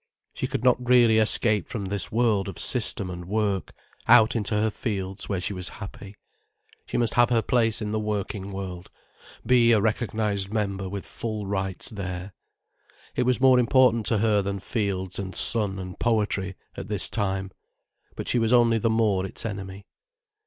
She 0.33 0.47
could 0.47 0.63
not 0.63 0.83
really 0.89 1.19
escape 1.19 1.69
from 1.69 1.85
this 1.85 2.11
world 2.11 2.47
of 2.49 2.57
system 2.57 3.11
and 3.11 3.25
work, 3.25 3.71
out 4.07 4.35
into 4.35 4.55
her 4.55 4.71
fields 4.71 5.29
where 5.29 5.39
she 5.39 5.53
was 5.53 5.69
happy. 5.77 6.15
She 6.87 6.97
must 6.97 7.13
have 7.13 7.29
her 7.29 7.43
place 7.43 7.83
in 7.83 7.91
the 7.91 7.99
working 7.99 8.51
world, 8.51 8.89
be 9.45 9.71
a 9.73 9.79
recognized 9.79 10.51
member 10.51 10.89
with 10.89 11.05
full 11.05 11.45
rights 11.45 11.89
there. 11.91 12.33
It 13.15 13.27
was 13.27 13.39
more 13.39 13.59
important 13.59 14.07
to 14.07 14.17
her 14.17 14.41
than 14.41 14.57
fields 14.57 15.19
and 15.19 15.35
sun 15.35 15.77
and 15.77 15.99
poetry, 15.99 16.55
at 16.75 16.87
this 16.87 17.07
time. 17.07 17.51
But 18.15 18.27
she 18.27 18.39
was 18.39 18.51
only 18.51 18.79
the 18.79 18.89
more 18.89 19.23
its 19.23 19.45
enemy. 19.45 19.85